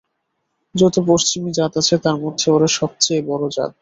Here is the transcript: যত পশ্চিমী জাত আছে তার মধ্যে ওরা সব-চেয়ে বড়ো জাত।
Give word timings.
যত 0.75 0.95
পশ্চিমী 1.07 1.51
জাত 1.53 1.73
আছে 1.77 1.95
তার 2.03 2.17
মধ্যে 2.23 2.47
ওরা 2.51 2.67
সব-চেয়ে 2.77 3.21
বড়ো 3.29 3.47
জাত। 3.49 3.69